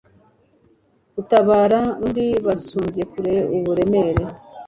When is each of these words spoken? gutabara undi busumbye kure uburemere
gutabara 1.15 1.79
undi 2.03 2.25
busumbye 2.45 3.03
kure 3.11 3.35
uburemere 3.55 4.23